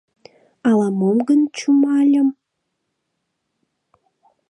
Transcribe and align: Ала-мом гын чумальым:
Ала-мом 0.69 1.17
гын 1.27 1.41
чумальым: 1.57 2.29